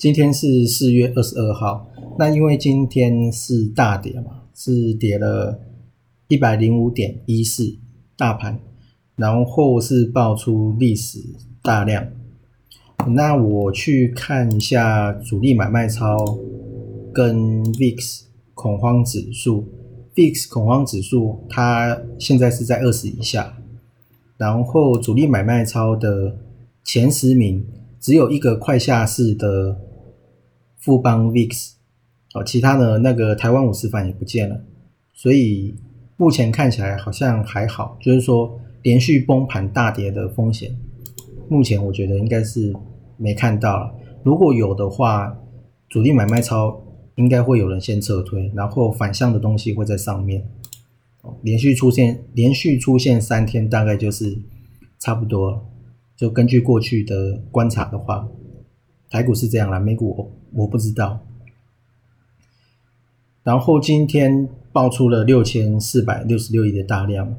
[0.00, 1.86] 今天是四月二十二号，
[2.18, 5.60] 那因为今天是大跌嘛，是跌了
[6.28, 7.76] 一百零五点一四
[8.16, 8.58] 大盘，
[9.16, 11.18] 然后是爆出历史
[11.60, 12.06] 大量。
[13.08, 16.16] 那我去看一下主力买卖超
[17.12, 18.22] 跟 VIX
[18.54, 19.68] 恐慌指数
[20.14, 23.54] ，VIX 恐慌指数它现在是在二十以下，
[24.38, 26.38] 然后主力买卖超的
[26.82, 27.62] 前十名
[28.00, 29.78] 只有一个快下市的。
[30.80, 31.72] 富邦 VIX
[32.34, 34.60] 哦，其他的那个台湾五十反也不见了，
[35.12, 35.74] 所以
[36.16, 40.74] 目前看起来好像还好，就是说连续崩盘大跌的风险，
[41.48, 42.74] 目前我觉得应该是
[43.16, 43.94] 没看到了。
[44.22, 45.36] 如果有的话，
[45.88, 46.82] 主力买卖超
[47.16, 50.48] 应该会有人先撤退，然后反向的东西会在上面。
[51.42, 54.38] 连续出现连续出现三天，大概就是
[54.98, 55.66] 差不多。
[56.16, 58.26] 就根据过去的观察的话。
[59.10, 61.20] 台股是这样啦，美股我我不知道。
[63.42, 67.34] 然后今天爆出了六千四百六十六亿的大量，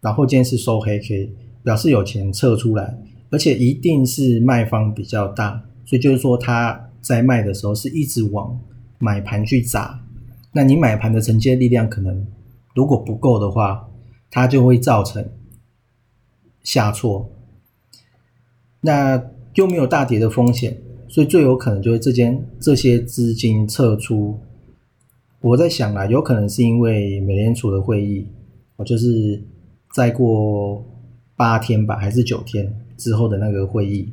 [0.00, 2.98] 然后今天是收黑 K，表示有钱撤出来，
[3.30, 8.60] 而且一定是卖方比较大，所以就是说他在卖的时候是一直往
[8.98, 10.04] 买盘去砸。
[10.52, 12.26] 那你买盘的承接力量可能
[12.74, 13.88] 如果不够的话，
[14.30, 15.30] 它就会造成
[16.62, 17.30] 下挫，
[18.80, 20.76] 那又没有大跌的风险。
[21.12, 24.38] 所以最有可能就是这间这些资金撤出，
[25.40, 28.24] 我在想啊，有可能是因为美联储的会议，
[28.76, 29.42] 我就是
[29.92, 30.86] 再过
[31.34, 34.08] 八天吧，还是九天之后的那个会议，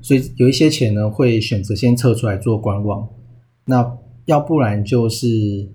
[0.00, 3.06] 所以有一些钱呢会选择先撤出来做观望，
[3.66, 5.68] 那要不然就是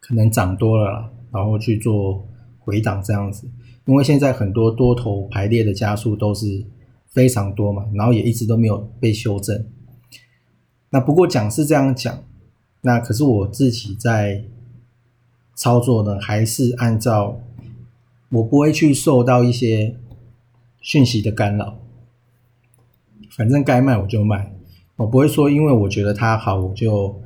[0.00, 2.26] 可能涨多了，然后去做
[2.58, 3.46] 回档这样子，
[3.84, 6.64] 因为现在很多多头排列的加速都是。
[7.14, 9.64] 非常多嘛，然后也一直都没有被修正。
[10.90, 12.24] 那不过讲是这样讲，
[12.82, 14.44] 那可是我自己在
[15.54, 17.40] 操作呢，还是按照
[18.30, 19.96] 我不会去受到一些
[20.80, 21.78] 讯息的干扰。
[23.30, 24.52] 反正该卖我就卖，
[24.96, 27.20] 我不会说因为我觉得它好我就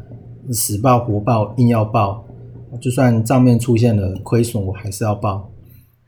[0.52, 2.26] 死报活报硬要报，
[2.80, 5.50] 就算账面出现了亏损我还是要报，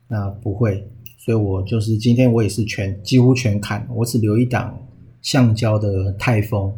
[0.09, 0.87] 那不会。
[1.31, 4.77] 所以我就是今天我也是全几乎全砍，我只留一档
[5.23, 6.75] 橡胶的泰丰，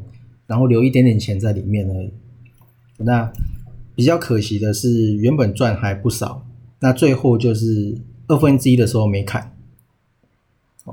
[0.47, 2.13] 然后留一点点钱在里面而已。
[2.99, 3.33] 那
[3.95, 6.47] 比较可惜的是，原本赚还不少，
[6.81, 7.97] 那最后就是
[8.27, 9.57] 二分之一的时候没砍。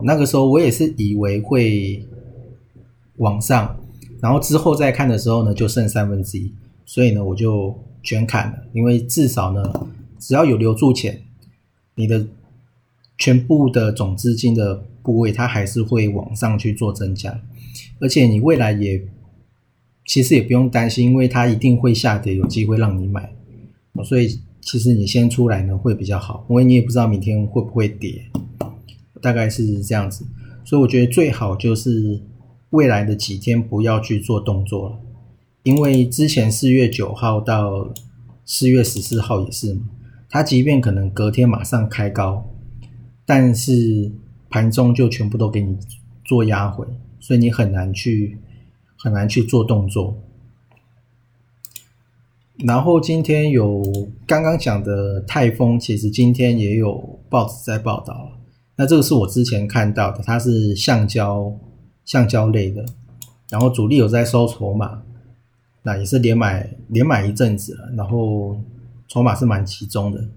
[0.03, 2.01] 那个时候我也是以为会
[3.17, 3.77] 往上，
[4.21, 6.49] 然后之后再看的时候呢，就剩三分之一，
[6.85, 11.21] 所以呢我就全砍了，因为至少呢只要有留住钱，
[11.95, 12.25] 你的。
[13.19, 17.41] 全部的总资金的部位，它还是会往上去做增加，
[17.99, 19.05] 而且你未来也
[20.05, 23.29] 其实也不用担心，因为它一定会下跌，有机会让你买，
[24.05, 28.23] 所以其实你先出来呢会比较好，因为你也不知道明天会不会跌，
[29.21, 30.25] 大概是这样子，
[30.63, 32.21] 所以我觉得最好就是
[32.69, 34.99] 未来的几天不要去做动作了，
[35.63, 37.91] 因为之前四月九号到
[38.45, 39.77] 四月十四号也是，
[40.29, 42.49] 它即便可能隔天马上开高。
[43.29, 44.11] 但是
[44.49, 45.77] 盘中就全部都给你
[46.25, 46.83] 做压回，
[47.19, 48.39] 所以你很难去
[48.97, 50.17] 很难去做动作。
[52.57, 53.83] 然后今天有
[54.25, 58.31] 刚刚讲的泰丰，其实今天也有报纸在报道。
[58.75, 61.55] 那这个是我之前看到的，它是橡胶
[62.05, 62.83] 橡胶类的，
[63.47, 65.03] 然后主力有在收筹码，
[65.83, 68.59] 那也是连买连买一阵子了，然后
[69.07, 70.27] 筹码是蛮集中的。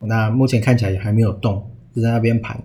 [0.00, 1.70] 那目前看起来也还没有动。
[1.94, 2.60] 就在那边盘，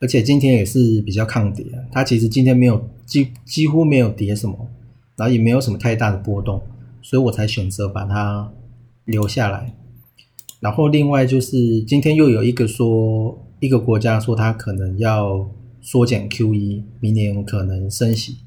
[0.00, 4.68] 而且今天也是比较抗跌，它其实今天没有几几乎没有跌什么，
[5.16, 6.62] 然后也没有什么太大的波动，
[7.02, 8.50] 所以我才选择把它
[9.04, 9.74] 留下来。
[10.60, 15.46] 然后另外就是今天又有一个说，一个国家说它可能要
[15.82, 18.38] 缩减 QE，明年可能升息，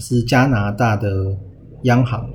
[0.00, 1.36] 是加拿大的
[1.82, 2.30] 央行，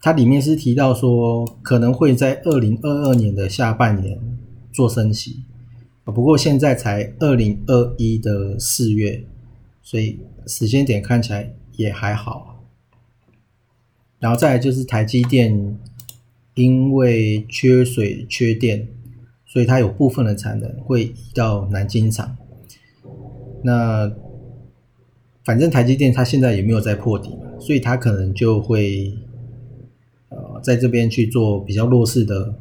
[0.00, 4.18] 它里面是提到说可能会在二零二二年的下半年。
[4.76, 5.42] 做升息
[6.04, 9.24] 不过现在才二零二一的四月，
[9.82, 12.62] 所以时间点看起来也还好。
[14.20, 15.76] 然后再来就是台积电，
[16.54, 18.86] 因为缺水缺电，
[19.46, 22.36] 所以它有部分的产能会移到南京厂。
[23.64, 24.12] 那
[25.42, 29.12] 反正台积电它现在也没有在破底嘛，所以它可能就会
[30.28, 32.54] 呃在这边去做比较弱势的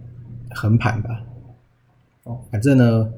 [0.50, 1.22] 横盘吧。
[2.26, 3.14] 哦，反正呢，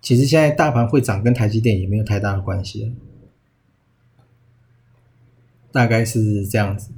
[0.00, 2.94] 其实现在大盘会涨跟台积电也没有太大的关系，
[5.72, 6.92] 大概是这样子。